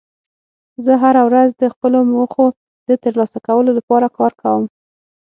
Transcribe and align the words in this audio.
زه 0.85 0.93
هره 1.03 1.21
ورځ 1.29 1.49
د 1.55 1.63
خپلو 1.73 1.99
موخو 2.13 2.45
د 2.87 2.89
ترلاسه 3.03 3.37
کولو 3.47 3.71
لپاره 3.77 4.07
کار 4.17 4.31
کوم 4.41 4.63